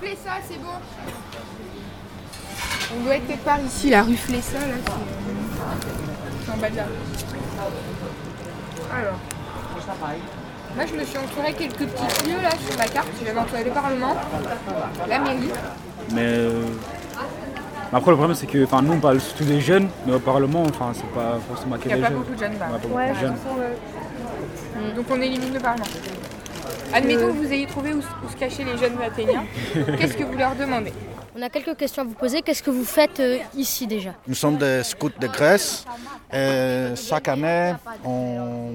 Flessa, 0.00 0.30
c'est 0.48 0.58
bon. 0.60 0.68
On 2.98 3.04
doit 3.04 3.16
être 3.16 3.26
quelque 3.26 3.44
part 3.44 3.60
ici, 3.60 3.90
la 3.90 4.02
rue 4.02 4.16
Flessa, 4.16 4.58
là. 4.58 4.74
c'est- 4.84 6.50
en 6.52 6.56
bas 6.56 6.70
de 6.70 6.76
là. 6.76 6.84
Alors. 8.92 9.18
Moi, 10.76 10.84
je 10.86 10.94
me 10.94 11.04
suis 11.04 11.18
entouré 11.18 11.52
quelques 11.52 11.74
petits 11.86 12.28
lieux 12.28 12.40
là 12.42 12.50
sur 12.50 12.78
ma 12.78 12.86
carte. 12.86 13.08
J'avais 13.24 13.38
entouré 13.38 13.64
le 13.64 13.70
Parlement, 13.70 14.16
la 15.08 15.18
mairie. 15.18 15.50
Mais 16.12 16.22
euh, 16.26 16.62
après, 17.92 18.10
le 18.12 18.16
problème, 18.16 18.36
c'est 18.36 18.46
que 18.46 18.64
enfin, 18.64 18.80
nous, 18.82 18.92
on 18.92 19.00
parle 19.00 19.20
surtout 19.20 19.44
des 19.44 19.60
jeunes, 19.60 19.88
mais 20.06 20.14
au 20.14 20.20
Parlement, 20.20 20.62
enfin, 20.62 20.92
c'est 20.94 21.10
pas 21.12 21.38
forcément 21.48 21.76
que 21.76 21.88
Il 21.88 21.94
n'y 21.94 22.00
des 22.00 22.00
a 22.00 22.02
pas 22.06 22.08
jeunes. 22.12 22.18
beaucoup 22.18 22.34
de 22.34 22.38
jeunes 22.38 22.58
là. 22.58 22.68
Ouais, 22.94 23.12
jeunes. 23.20 23.34
Donc 24.96 25.04
on 25.10 25.20
élimine 25.20 25.52
le 25.54 25.60
Parlement. 25.60 25.84
Admettons 26.92 27.28
que 27.28 27.32
vous 27.44 27.52
ayez 27.52 27.66
trouvé 27.66 27.92
où, 27.94 27.98
où 27.98 28.28
se 28.30 28.36
cachaient 28.36 28.64
les 28.64 28.76
jeunes 28.76 29.00
athéniens. 29.00 29.44
Qu'est-ce 29.98 30.14
que 30.16 30.24
vous 30.24 30.36
leur 30.36 30.54
demandez? 30.54 30.92
On 31.36 31.42
a 31.42 31.48
quelques 31.48 31.76
questions 31.76 32.02
à 32.02 32.04
vous 32.04 32.14
poser. 32.14 32.42
Qu'est-ce 32.42 32.62
que 32.62 32.70
vous 32.70 32.84
faites 32.84 33.20
euh, 33.20 33.38
ici 33.54 33.86
déjà? 33.86 34.10
Nous 34.26 34.34
sommes 34.34 34.56
des 34.58 34.82
scouts 34.82 35.10
de 35.20 35.26
Grèce 35.28 35.84
et 36.32 36.88
chaque 36.96 37.28
année, 37.28 37.74
on, 38.04 38.72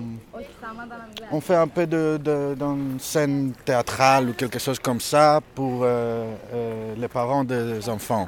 on 1.32 1.42
fait 1.42 1.56
un 1.56 1.68
peu 1.68 1.86
de, 1.86 2.18
de- 2.22 2.56
d'une 2.58 2.98
scène 3.00 3.54
théâtrale 3.64 4.30
ou 4.30 4.34
quelque 4.34 4.60
chose 4.60 4.80
comme 4.80 5.02
ça 5.02 5.40
pour 5.54 5.82
euh, 5.84 6.26
euh, 6.54 6.94
les 6.98 7.08
parents 7.10 7.44
des 7.44 7.88
enfants. 7.90 8.28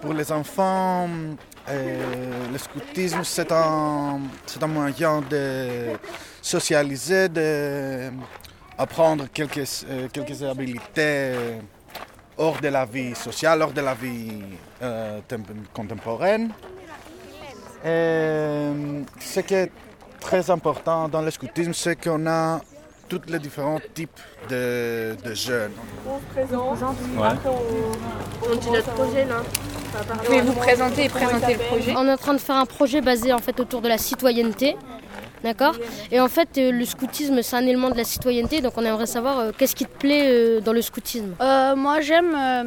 Pour 0.00 0.12
les 0.14 0.30
enfants, 0.32 1.08
euh, 1.68 2.02
le 2.52 2.58
scoutisme, 2.58 3.20
c'est 3.24 3.50
un, 3.52 4.18
moyen 4.68 5.22
de 5.28 5.90
socialiser, 6.42 7.28
d'apprendre 8.78 9.26
quelques, 9.32 9.58
euh, 9.88 10.08
quelques 10.12 10.42
habilités 10.42 11.32
hors 12.38 12.60
de 12.60 12.68
la 12.68 12.84
vie 12.84 13.14
sociale, 13.14 13.62
hors 13.62 13.72
de 13.72 13.80
la 13.80 13.94
vie 13.94 14.42
euh, 14.82 15.20
temp- 15.26 15.46
contemporaine. 15.72 16.50
Et 17.84 17.88
euh, 17.88 19.02
ce 19.20 19.40
qui 19.40 19.54
est 19.54 19.70
très 20.20 20.50
important 20.50 21.08
dans 21.08 21.22
le 21.22 21.30
scoutisme, 21.30 21.72
c'est 21.72 21.96
qu'on 21.96 22.26
a 22.26 22.60
tous 23.08 23.20
les 23.28 23.38
différents 23.38 23.78
types 23.94 24.18
de, 24.50 25.16
de 25.24 25.34
jeunes. 25.34 25.72
Ouais. 27.16 27.28
On 28.50 28.56
dit 28.56 28.70
notre 28.70 28.90
projet 28.92 29.24
là. 29.24 29.36
Mais 30.28 30.40
vous 30.40 30.52
présentez 30.54 31.04
et 31.04 31.08
présentez 31.08 31.52
le 31.54 31.58
projet. 31.60 31.94
On 31.96 32.06
est 32.08 32.12
en 32.12 32.16
train 32.16 32.34
de 32.34 32.38
faire 32.38 32.56
un 32.56 32.66
projet 32.66 33.00
basé 33.00 33.32
en 33.32 33.38
fait 33.38 33.58
autour 33.60 33.80
de 33.80 33.88
la 33.88 33.96
citoyenneté. 33.98 34.76
D'accord 35.46 35.76
Et 36.10 36.18
en 36.18 36.26
fait, 36.26 36.48
euh, 36.58 36.72
le 36.72 36.84
scoutisme, 36.84 37.40
c'est 37.40 37.54
un 37.54 37.62
élément 37.62 37.90
de 37.90 37.96
la 37.96 38.02
citoyenneté. 38.02 38.60
Donc, 38.60 38.72
on 38.76 38.84
aimerait 38.84 39.06
savoir 39.06 39.38
euh, 39.38 39.50
qu'est-ce 39.56 39.76
qui 39.76 39.86
te 39.86 39.96
plaît 39.96 40.26
euh, 40.28 40.60
dans 40.60 40.72
le 40.72 40.82
scoutisme? 40.82 41.34
Euh, 41.40 41.76
moi 41.76 42.00
j'aime 42.00 42.34
euh, 42.34 42.64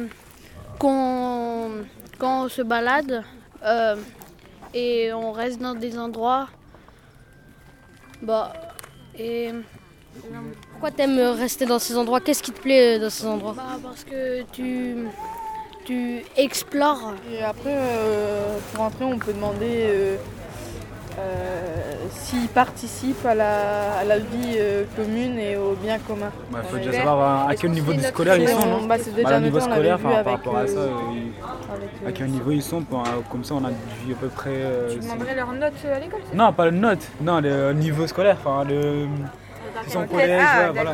qu'on 0.78 1.70
quand 2.18 2.44
on 2.44 2.48
se 2.48 2.62
balade 2.62 3.22
euh, 3.64 3.96
et 4.72 5.12
on 5.12 5.30
reste 5.32 5.60
dans 5.60 5.74
des 5.74 5.98
endroits. 5.98 6.48
Bah, 8.22 8.52
et 9.18 9.50
Pourquoi 10.72 10.90
t'aimes 10.90 11.20
rester 11.44 11.66
dans 11.66 11.78
ces 11.78 11.94
endroits? 11.98 12.20
Qu'est-ce 12.20 12.42
qui 12.42 12.52
te 12.52 12.60
plaît 12.60 12.98
dans 12.98 13.10
ces 13.10 13.26
endroits? 13.26 13.54
Bah, 13.56 13.78
parce 13.82 14.04
que 14.04 14.42
tu, 14.52 14.96
tu 15.84 16.22
explores. 16.36 17.12
Et 17.30 17.42
après, 17.42 17.76
euh, 17.76 18.56
pour 18.72 18.84
entrer, 18.84 19.04
on 19.04 19.18
peut 19.18 19.34
demander 19.34 19.84
euh, 19.88 20.16
euh, 21.18 21.59
s'ils 22.12 22.48
participent 22.48 23.24
à 23.26 23.34
la, 23.34 23.92
à 24.00 24.04
la 24.04 24.18
vie 24.18 24.54
euh, 24.56 24.84
commune 24.96 25.38
et 25.38 25.56
au 25.56 25.74
bien 25.74 25.98
commun. 25.98 26.30
Il 26.50 26.56
faut 26.68 26.74
Ouais. 26.76 26.80
déjà 26.80 26.92
savoir 26.98 27.46
à, 27.46 27.50
à 27.50 27.54
quel 27.56 27.70
niveau 27.70 27.92
du 27.92 28.02
scolaire 28.02 28.36
ils 28.36 28.48
sont, 28.48 28.58
on- 28.62 28.80
non 28.80 28.86
bah, 28.86 28.96
c'est 28.98 29.14
déjà 29.14 29.28
Bah, 29.30 29.36
au 29.36 29.40
niveau 29.40 29.60
scolaire, 29.60 29.98
par 29.98 30.24
rapport 30.24 30.56
à 30.56 30.60
euh, 30.60 30.66
ça, 30.66 30.78
euh, 30.78 30.90
ils- 31.12 31.32
à 32.06 32.08
euh, 32.08 32.12
quel 32.14 32.26
niveau 32.28 32.50
ils 32.50 32.62
sont, 32.62 32.82
pour- 32.82 33.02
comme 33.30 33.44
ça 33.44 33.54
on 33.54 33.64
a 33.64 33.70
vu 33.70 34.12
à 34.12 34.16
peu 34.16 34.28
près. 34.28 34.50
euh, 34.54 34.88
Tu 34.94 35.00
demanderais 35.00 35.34
leurs 35.34 35.52
notes 35.52 35.72
à 35.84 35.98
l'école 35.98 36.20
Non, 36.34 36.52
pas 36.52 36.64
le 36.66 36.70
note, 36.72 37.06
non, 37.20 37.40
le 37.40 37.72
niveau 37.72 38.06
scolaire, 38.06 38.36
enfin 38.44 38.64
le. 38.68 39.06
C'est 39.84 39.92
son 39.92 40.00
ça 40.00 40.06
collège, 40.06 40.42
Ah, 40.46 40.60
ouais, 40.60 40.70
voilà. 40.74 40.90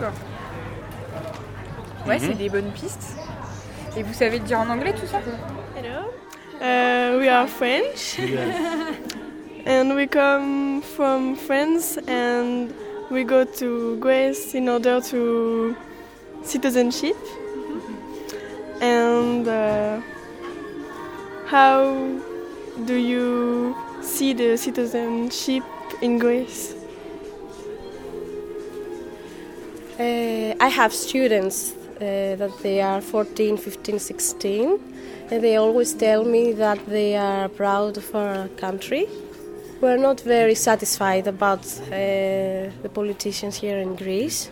Ouais, 2.06 2.18
Mhm. 2.18 2.24
c'est 2.28 2.34
des 2.38 2.48
bonnes 2.48 2.70
pistes. 2.72 3.16
Et 3.96 4.02
vous 4.02 4.12
savez 4.12 4.38
le 4.38 4.44
dire 4.44 4.60
en 4.60 4.68
anglais 4.68 4.92
tout 4.92 5.06
ça? 5.06 5.18
Uh, 6.58 7.18
we 7.18 7.28
are 7.28 7.46
French 7.48 8.18
and 9.66 9.96
we 9.96 10.06
come 10.06 10.80
from 10.80 11.34
France 11.34 11.98
and 12.06 12.72
we 13.10 13.24
go 13.24 13.44
to 13.44 13.96
Greece 13.98 14.54
in 14.54 14.68
order 14.68 15.00
to 15.00 15.76
citizenship. 16.44 17.16
And 18.80 19.48
uh, 19.48 20.00
how 21.46 22.20
do 22.84 22.94
you 22.94 23.76
see 24.02 24.34
the 24.34 24.56
citizenship 24.56 25.64
in 26.00 26.18
Greece? 26.18 26.74
Uh, 29.98 30.54
I 30.60 30.68
have 30.68 30.92
students 30.92 31.72
uh, 31.96 32.36
that 32.36 32.52
they 32.62 32.80
are 32.82 33.00
14, 33.00 33.56
15, 33.56 33.98
16, 33.98 34.78
and 35.30 35.42
they 35.42 35.56
always 35.56 35.92
tell 35.94 36.24
me 36.24 36.52
that 36.52 36.86
they 36.86 37.16
are 37.16 37.48
proud 37.48 37.96
of 37.96 38.14
our 38.14 38.46
country. 38.48 39.08
We're 39.80 39.98
not 39.98 40.20
very 40.20 40.54
satisfied 40.54 41.26
about 41.26 41.60
uh, 41.60 41.90
the 42.82 42.90
politicians 42.94 43.56
here 43.56 43.78
in 43.78 43.94
Greece. 43.94 44.50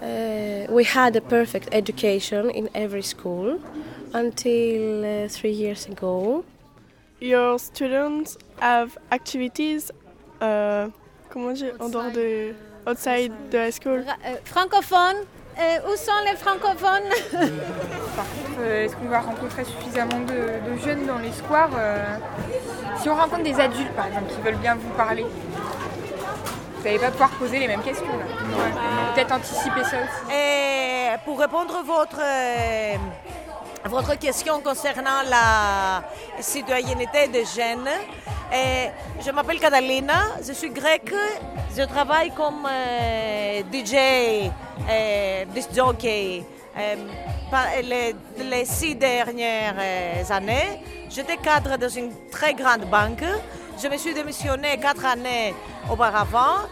Uh, 0.00 0.66
we 0.70 0.84
had 0.84 1.16
a 1.16 1.20
perfect 1.20 1.68
education 1.72 2.50
in 2.50 2.68
every 2.74 3.02
school 3.02 3.58
until 4.12 5.04
uh, 5.04 5.28
three 5.28 5.50
years 5.50 5.86
ago. 5.86 6.44
Your 7.18 7.58
students 7.58 8.36
have 8.60 8.96
activities, 9.10 9.90
uh, 10.40 10.88
comment 11.28 11.58
dire, 11.58 11.74
en 11.80 11.90
dehors 11.90 12.12
de 12.12 12.54
outside 12.84 13.32
the 13.50 13.58
high 13.58 13.70
school. 13.70 14.04
Francophones, 14.44 15.26
euh, 15.58 15.78
où 15.90 15.96
sont 15.96 16.12
les 16.30 16.36
francophones 16.36 17.08
Par 18.16 18.24
contre, 18.26 18.60
euh, 18.60 18.84
est-ce 18.84 18.96
qu'on 18.96 19.08
va 19.08 19.20
rencontrer 19.20 19.64
suffisamment 19.64 20.20
de, 20.20 20.70
de 20.70 20.78
jeunes 20.84 21.06
dans 21.06 21.18
les 21.18 21.32
squares 21.32 21.70
euh, 21.78 22.18
Si 23.00 23.08
on 23.08 23.14
rencontre 23.14 23.42
des 23.42 23.58
adultes, 23.58 23.92
par 23.92 24.06
exemple, 24.06 24.26
qui 24.34 24.40
veulent 24.42 24.56
bien 24.56 24.74
vous 24.74 24.90
parler, 24.90 25.24
vous 25.24 26.84
n'allez 26.84 26.98
pas 26.98 27.10
pouvoir 27.10 27.30
poser 27.30 27.58
les 27.58 27.68
mêmes 27.68 27.82
questions. 27.82 28.06
là. 28.06 28.24
Ouais. 28.24 29.14
Peut-être 29.14 29.32
anticiper 29.32 29.82
ça 29.84 29.96
aussi. 29.96 30.34
Et 30.34 31.08
pour 31.24 31.38
répondre 31.40 31.74
à 31.74 31.82
votre, 31.82 32.20
votre 33.86 34.18
question 34.18 34.60
concernant 34.60 35.22
la 35.28 36.02
citoyenneté 36.40 37.28
des 37.28 37.44
jeunes, 37.44 37.88
je 38.52 39.30
m'appelle 39.30 39.58
Catalina, 39.58 40.36
je 40.46 40.52
suis 40.52 40.70
grecque, 40.70 41.12
je 41.76 41.82
travaille 41.82 42.30
comme 42.30 42.66
euh, 42.70 43.62
DJ, 43.72 44.50
euh, 44.88 45.44
disc 45.54 45.70
jockey. 45.74 46.44
euh, 46.78 46.94
les, 47.82 48.14
les 48.38 48.64
six 48.64 48.94
dernières 48.94 49.74
euh, 49.78 50.22
années, 50.30 50.80
j'étais 51.08 51.36
cadre 51.38 51.76
dans 51.76 51.88
une 51.88 52.12
très 52.30 52.54
grande 52.54 52.84
banque. 52.90 53.24
Je 53.82 53.88
me 53.88 53.96
suis 53.98 54.14
démissionnée 54.14 54.78
quatre 54.78 55.04
années 55.04 55.54
auparavant, 55.90 56.64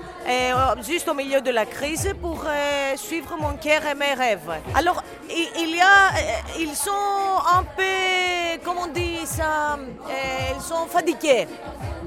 juste 0.82 1.06
au 1.08 1.14
milieu 1.14 1.40
de 1.42 1.50
la 1.50 1.66
crise, 1.66 2.14
pour 2.20 2.42
suivre 2.96 3.36
mon 3.38 3.56
cœur 3.58 3.82
et 3.86 3.94
mes 3.94 4.14
rêves. 4.14 4.50
Alors, 4.74 5.02
il, 5.28 5.76
y 5.76 5.80
a, 5.82 6.10
ils 6.58 6.74
sont 6.74 6.90
un 7.54 7.62
peu, 7.62 7.82
comment 8.84 8.90
on 8.90 8.92
dit 8.92 9.26
ça, 9.26 9.74
euh, 9.74 10.54
ils 10.56 10.62
sont 10.62 10.86
fatigués 10.86 11.46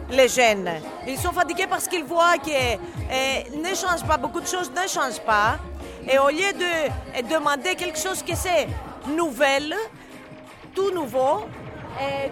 les 0.09 0.27
jeunes. 0.27 0.69
Ils 1.07 1.17
sont 1.17 1.31
fatigués 1.31 1.67
parce 1.67 1.87
qu'ils 1.87 2.03
voient 2.03 2.37
que 2.37 2.49
euh, 2.49 3.43
ne 3.55 3.75
change 3.75 4.03
pas, 4.07 4.17
beaucoup 4.17 4.39
de 4.39 4.47
choses 4.47 4.71
ne 4.71 4.87
changent 4.87 5.21
pas. 5.21 5.57
Et 6.09 6.17
au 6.17 6.29
lieu 6.29 6.53
de 6.53 6.63
euh, 6.63 7.21
demander 7.29 7.75
quelque 7.75 7.99
chose 7.99 8.23
qui 8.23 8.35
c'est 8.35 8.67
nouvelle, 9.07 9.75
tout 10.73 10.91
nouveau, 10.91 11.45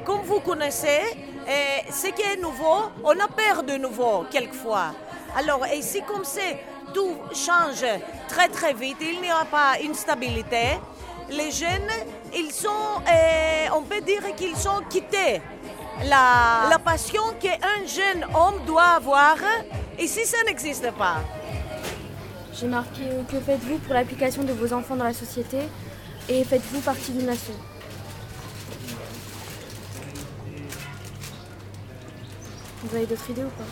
comme 0.06 0.22
vous 0.22 0.42
connaissez, 0.42 1.02
ce 1.90 2.08
qui 2.12 2.22
est 2.22 2.40
nouveau, 2.40 2.92
on 3.04 3.12
a 3.12 3.28
peur 3.28 3.64
de 3.64 3.78
nouveau 3.78 4.25
quelquefois. 4.30 4.92
Alors 5.36 5.66
ici, 5.74 6.02
comme 6.06 6.24
c'est, 6.24 6.60
tout 6.94 7.16
change 7.34 7.84
très 8.28 8.48
très 8.50 8.74
vite, 8.74 8.98
il 9.02 9.22
n'y 9.22 9.31
a 9.31 9.46
pas 9.46 9.80
une 9.81 9.96
stabilité. 9.96 10.78
Les 11.30 11.50
jeunes, 11.50 11.90
ils 12.36 12.52
sont, 12.52 12.70
euh, 12.70 13.68
on 13.74 13.82
peut 13.84 14.02
dire 14.02 14.24
qu'ils 14.36 14.56
sont 14.56 14.82
quittés. 14.90 15.42
La, 16.04 16.68
la 16.70 16.80
passion 16.80 17.24
qu'un 17.40 17.86
jeune 17.88 18.26
homme 18.36 18.66
doit 18.66 18.96
avoir, 19.00 19.38
ici 19.98 20.26
ça 20.26 20.38
n'existe 20.46 20.92
pas. 20.92 21.18
J'ai 22.54 22.68
marqué 22.68 23.04
euh, 23.04 23.24
que 23.24 23.40
faites-vous 23.40 23.78
pour 23.80 23.94
l'application 23.94 24.44
de 24.44 24.54
vos 24.54 24.74
enfants 24.74 24.96
dans 24.96 25.06
la 25.06 25.14
société 25.14 25.60
et 26.28 26.44
faites-vous 26.44 26.82
partie 26.82 27.12
d'une 27.12 27.26
nation? 27.26 27.54
Vous 32.84 32.96
avez 32.96 33.06
d'autres 33.06 33.30
idées 33.30 33.44
ou 33.44 33.50
pas? 33.50 33.64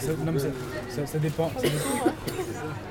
Ça, 0.00 0.12
non, 0.24 0.32
mais 0.32 0.38
ça, 1.06 1.18
dépend. 1.18 1.50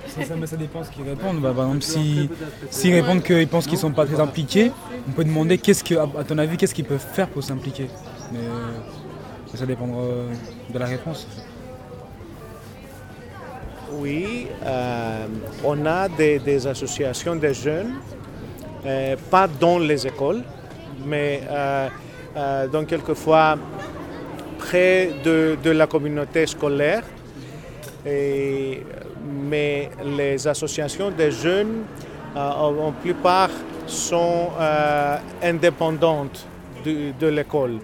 Ça, 0.08 0.36
mais 0.40 0.48
ça 0.48 0.56
dépend 0.58 0.84
ce 0.84 0.92
qu'ils 0.92 1.04
répondent. 1.08 1.42
Bah, 1.42 1.54
par 1.56 1.66
exemple, 1.68 1.84
si- 1.84 2.30
s'ils 2.70 2.94
répondent 2.94 3.22
qu'ils 3.24 3.48
pensent 3.48 3.66
qu'ils 3.66 3.76
ne 3.76 3.80
sont 3.82 3.92
pas 3.92 4.06
très 4.06 4.20
impliqués, 4.20 4.72
on 5.08 5.12
peut 5.12 5.24
demander 5.24 5.58
qu'est-ce 5.58 5.84
que, 5.84 5.96
à 5.96 6.24
ton 6.24 6.38
avis, 6.38 6.58
qu'est-ce 6.58 6.74
qu'ils 6.74 6.86
peuvent 6.86 7.06
faire 7.14 7.28
pour 7.28 7.44
s'impliquer. 7.44 7.90
Mais 8.32 8.40
euh, 8.40 8.78
ça 9.54 9.66
dépendra 9.66 10.02
euh, 10.02 10.30
de 10.74 10.80
la 10.80 10.86
réponse. 10.86 11.28
Oui, 13.92 14.48
euh, 14.66 15.28
on 15.64 15.86
a 15.86 16.10
des, 16.10 16.68
associations 16.68 17.36
de 17.36 17.54
jeunes, 17.54 17.94
euh, 18.86 19.16
pas 19.30 19.48
dans 19.48 19.80
les 19.80 20.06
écoles, 20.08 20.44
mais 21.06 21.42
euh, 21.50 21.88
euh, 22.36 22.68
donc 22.68 22.88
quelquefois 22.88 23.58
près 24.58 25.10
de, 25.24 25.58
de 25.64 25.70
la 25.72 25.88
communauté 25.88 26.46
scolaire. 26.48 27.04
Et- 28.06 28.84
mais 29.50 29.90
les 30.18 30.48
associations 30.48 31.10
de 31.12 31.30
jeunes, 31.32 31.84
euh, 32.36 32.40
en 32.88 32.92
plupart, 32.92 33.50
sont 33.88 34.50
euh, 34.60 35.18
indépendantes 35.42 36.46
de, 36.86 37.12
de 37.20 37.28
l'école. 37.28 37.80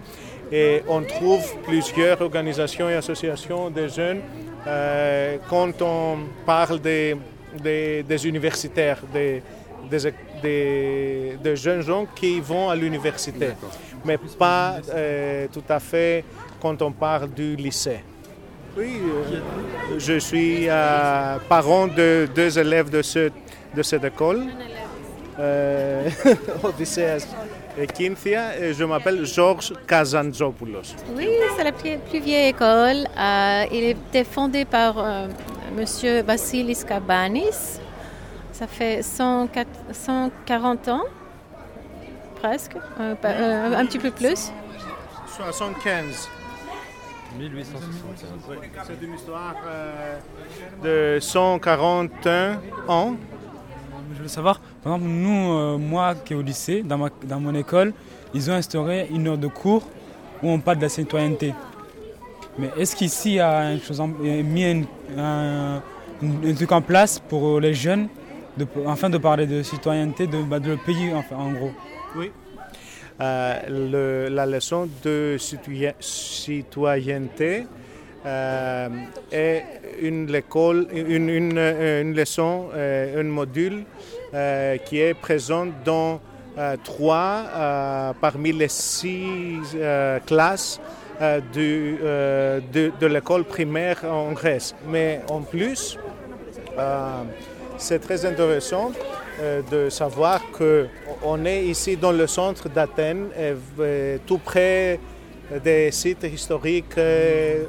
Et 0.52 0.84
on 0.88 1.02
trouve 1.02 1.44
plusieurs 1.64 2.22
organisations 2.22 2.90
et 2.90 2.96
associations 2.96 3.70
de 3.72 3.88
jeunes 3.88 4.22
euh, 4.68 5.38
quand 5.50 5.82
on 5.82 6.18
parle 6.46 6.80
des, 6.80 7.16
des- 7.64 8.04
des 8.04 8.28
universitaires, 8.28 9.00
des, 9.14 9.42
des, 9.90 10.12
des- 10.44 11.38
des 11.44 11.56
jeunes 11.56 11.82
gens 11.82 12.06
qui 12.16 12.40
vont 12.40 12.70
à 12.70 12.76
l'université, 12.76 13.50
mais 14.06 14.18
pas 14.38 14.76
euh, 14.94 15.48
tout 15.52 15.64
à 15.70 15.80
fait 15.80 16.24
quand 16.62 16.82
on 16.82 16.92
parle 16.92 17.30
du 17.30 17.56
lycée. 17.56 18.02
Oui, 18.78 19.02
euh, 19.02 19.98
je 19.98 20.20
suis 20.20 20.70
euh, 20.70 21.38
parent 21.50 21.88
de 21.88 22.28
deux 22.34 22.58
élèves 22.58 22.90
de, 22.90 23.02
ce, 23.02 23.30
de 23.76 23.84
cette 23.84 24.06
école, 24.06 24.46
euh, 25.40 26.10
Odysseas 26.64 27.28
et 27.78 27.88
Kynthia, 27.88 28.58
et 28.58 28.74
je 28.74 28.84
m'appelle 28.86 29.26
Georges 29.26 29.74
Kazantzopoulos. 29.86 30.96
Oui, 31.16 31.28
c'est 31.58 31.64
la 31.66 31.72
plus, 31.74 31.98
vieille 32.20 32.50
école. 32.50 33.08
Euh, 33.18 33.66
il 33.74 33.84
était 33.84 34.24
fondé 34.24 34.64
par 34.64 34.96
Monsieur 35.76 36.22
Vassilis 36.22 36.84
Kabanis. 36.88 37.80
Ça 38.52 38.68
fait 38.68 39.02
104 39.02 39.68
140 39.92 40.88
ans, 40.90 41.04
presque, 42.40 42.76
euh, 43.00 43.76
un 43.76 43.86
petit 43.86 43.98
peu 43.98 44.12
plus. 44.12 44.52
75. 45.36 46.30
1875. 47.40 48.30
C'est 48.88 49.06
une 49.06 49.14
histoire 49.16 49.56
euh, 49.66 51.16
de 51.16 51.20
141 51.20 52.60
ans. 52.88 53.16
Je 54.18 54.22
veux 54.24 54.28
savoir, 54.28 54.60
par 54.84 54.94
exemple, 54.96 55.10
nous, 55.12 55.52
euh, 55.54 55.78
moi 55.78 56.16
qui 56.16 56.34
est 56.34 56.36
au 56.36 56.42
lycée, 56.42 56.84
dans, 56.84 56.98
ma- 56.98 57.10
dans 57.24 57.40
mon 57.40 57.54
école, 57.56 57.94
ils 58.34 58.50
ont 58.52 58.54
instauré 58.54 59.08
une 59.12 59.28
heure 59.28 59.38
de 59.38 59.48
cours 59.48 59.84
où 60.44 60.50
on 60.50 60.60
parle 60.60 60.78
de 60.78 60.84
la 60.84 60.90
citoyenneté. 60.90 61.54
Mais 62.58 62.70
est-ce 62.78 62.96
qu'ici, 62.96 63.32
il 63.32 63.36
y 63.36 63.40
a 63.40 63.72
une 63.72 63.80
chose 63.82 64.02
mis 64.02 64.66
un, 64.66 64.82
un- 65.18 65.82
un 66.44 66.54
truc 66.54 66.72
en 66.72 66.82
place 66.82 67.20
pour 67.20 67.60
les 67.60 67.74
jeunes, 67.74 68.08
de, 68.58 68.68
afin 68.88 69.10
de 69.10 69.18
parler 69.18 69.48
de 69.48 69.64
citoyenneté 69.64 70.28
de, 70.28 70.42
bah, 70.44 70.60
de 70.60 70.72
le 70.72 70.78
pays, 70.78 71.14
enfin, 71.16 71.38
en 71.38 71.52
gros? 71.54 71.72
Oui. 72.18 72.32
Euh, 73.20 73.60
le- 73.70 74.30
la 74.34 74.46
leçon 74.46 74.88
de 75.04 75.36
citoyen- 75.38 75.94
citoyenneté 76.00 77.66
euh, 78.26 78.90
est 79.32 79.64
une, 80.02 80.28
l'école- 80.32 80.88
une, 80.94 81.30
une, 81.30 81.58
euh, 81.58 82.04
leçon, 82.16 82.70
euh, 82.74 83.20
un 83.22 83.24
module 83.26 83.84
qui 84.86 85.00
est 85.00 85.14
présent 85.14 85.68
dans 85.84 86.22
trois 86.86 88.14
parmi 88.22 88.54
les 88.54 88.70
six 88.70 89.76
classes 90.26 90.80
du, 91.54 91.98
de, 92.02 92.92
de 92.98 93.08
l'école 93.08 93.44
primaire 93.44 94.00
en 94.06 94.32
Grèce. 94.32 94.74
Mais 94.88 95.20
en 95.30 95.42
plus, 95.42 95.98
c'est 97.82 98.00
très 98.00 98.26
intéressant 98.26 98.92
euh, 99.40 99.62
de 99.72 99.90
savoir 99.90 100.40
qu'on 100.58 101.46
est 101.46 101.64
ici 101.66 101.98
dans 101.98 102.12
le 102.12 102.28
centre 102.28 102.70
d'Athènes, 102.70 103.28
et, 103.38 103.54
euh, 103.80 104.18
tout 104.26 104.38
près 104.38 105.00
des 105.64 105.92
sites 105.92 106.24
historiques 106.24 106.98
euh, 106.98 107.64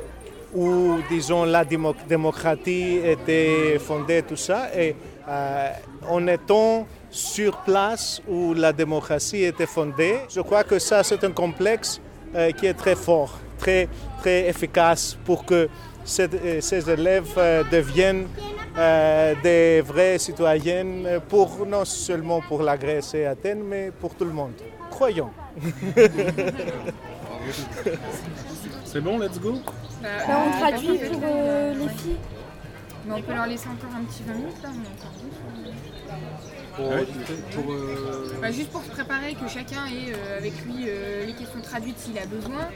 où, 0.54 0.98
disons, 1.10 1.44
la 1.44 1.64
démo- 1.64 1.94
démocratie 2.08 3.00
était 3.04 3.78
fondée, 3.78 4.22
tout 4.22 4.36
ça. 4.36 4.68
Et 4.76 4.94
euh, 5.28 5.68
en 6.08 6.26
étant 6.26 6.86
sur 7.10 7.56
place 7.58 8.20
où 8.28 8.54
la 8.54 8.72
démocratie 8.72 9.44
était 9.44 9.66
fondée, 9.66 10.16
je 10.34 10.40
crois 10.42 10.62
que 10.64 10.78
ça, 10.78 11.02
c'est 11.02 11.24
un 11.24 11.30
complexe 11.32 12.00
euh, 12.34 12.50
qui 12.52 12.66
est 12.66 12.74
très 12.74 12.94
fort, 12.94 13.38
très, 13.58 13.88
très 14.20 14.48
efficace 14.48 15.16
pour 15.24 15.44
que 15.44 15.68
euh, 16.20 16.60
ces 16.60 16.90
élèves 16.90 17.32
euh, 17.38 17.62
deviennent 17.70 18.26
euh, 18.76 19.34
des 19.42 19.80
vrais 19.82 20.18
citoyennes 20.18 21.20
pour, 21.28 21.66
non 21.66 21.84
seulement 21.84 22.40
pour 22.40 22.62
la 22.62 22.76
Grèce 22.76 23.14
et 23.14 23.26
Athènes, 23.26 23.62
mais 23.62 23.90
pour 23.90 24.14
tout 24.14 24.24
le 24.24 24.32
monde. 24.32 24.52
Croyons. 24.90 25.30
C'est 28.84 29.00
bon, 29.00 29.18
let's 29.18 29.40
go 29.40 29.54
Bah, 30.02 30.08
Bah, 30.26 30.38
on 30.46 30.50
traduit 30.58 30.98
pour 30.98 31.20
euh, 31.24 31.74
les 31.74 31.88
filles. 31.88 32.16
Mais 33.06 33.14
on 33.14 33.22
peut 33.22 33.34
leur 33.34 33.46
laisser 33.46 33.68
encore 33.68 33.90
un 33.96 34.04
petit 34.04 34.22
20 34.22 34.34
minutes 34.34 34.62
là, 34.62 34.68
on 34.70 35.51
ah 36.78 38.40
bah, 38.40 38.50
juste 38.50 38.70
pour 38.70 38.82
se 38.82 38.90
préparer 38.90 39.34
que 39.34 39.46
chacun 39.48 39.86
ait 39.86 40.14
euh, 40.14 40.38
avec 40.38 40.52
lui 40.64 40.86
euh, 40.88 41.26
les 41.26 41.34
questions 41.34 41.60
traduites 41.60 41.98
s'il 41.98 42.18
a 42.18 42.24
besoin. 42.26 42.68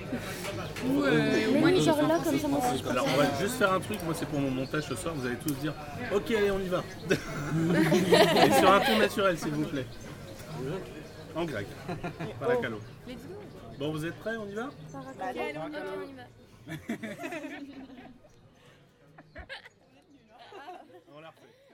Ou 0.86 1.02
euh, 1.02 1.48
au 1.48 1.58
moins 1.58 1.70
les 1.70 1.80
gens 1.80 1.96
là 2.06 2.18
comme 2.22 2.38
ça, 2.38 2.48
Alors 2.90 3.06
on 3.12 3.16
va 3.16 3.24
juste 3.40 3.56
faire 3.56 3.72
un 3.72 3.80
truc, 3.80 4.02
moi 4.04 4.14
c'est 4.14 4.28
pour 4.28 4.40
mon 4.40 4.50
montage 4.50 4.84
ce 4.84 4.94
soir, 4.94 5.14
vous 5.14 5.26
allez 5.26 5.36
tous 5.36 5.54
dire 5.54 5.72
Ok, 6.14 6.30
allez, 6.30 6.50
on 6.50 6.60
y 6.60 6.68
va. 6.68 6.84
Sur 8.58 8.70
un 8.72 8.80
ton 8.80 8.98
naturel, 8.98 9.38
s'il 9.38 9.52
vous 9.52 9.64
plaît. 9.64 9.86
En 11.34 11.44
grec. 11.44 11.66
Paracalo. 12.40 12.80
Oh. 12.80 13.12
Bon, 13.78 13.92
vous 13.92 14.04
êtes 14.06 14.16
prêts 14.16 14.36
On 14.36 14.48
y 14.48 14.54
va? 14.54 14.70
On 14.94 15.00
y 15.00 16.14
va. 16.14 16.24
on 21.14 21.20
la 21.20 21.28
refait. 21.28 21.65